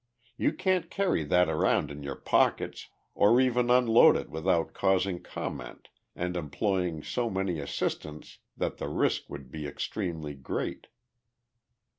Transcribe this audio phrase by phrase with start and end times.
[0.35, 5.89] You can't carry that around in your pockets or even unload it without causing comment
[6.15, 10.87] and employing so many assistants that the risk would be extremely great.